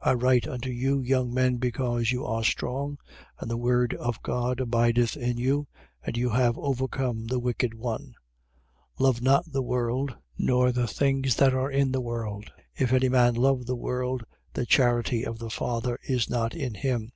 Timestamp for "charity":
14.66-15.24